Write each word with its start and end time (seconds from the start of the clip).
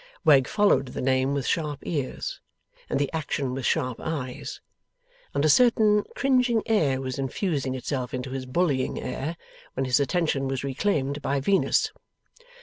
Wegg 0.25 0.47
followed 0.47 0.87
the 0.87 0.99
name 0.99 1.35
with 1.35 1.45
sharp 1.45 1.81
ears, 1.85 2.41
and 2.89 2.99
the 2.99 3.13
action 3.13 3.53
with 3.53 3.67
sharp 3.67 3.99
eyes, 3.99 4.59
and 5.35 5.45
a 5.45 5.47
certain 5.47 6.05
cringing 6.15 6.63
air 6.65 6.99
was 6.99 7.19
infusing 7.19 7.75
itself 7.75 8.11
into 8.11 8.31
his 8.31 8.47
bullying 8.47 8.99
air, 8.99 9.37
when 9.75 9.85
his 9.85 9.99
attention 9.99 10.47
was 10.47 10.63
re 10.63 10.73
claimed 10.73 11.21
by 11.21 11.39
Venus. 11.39 11.91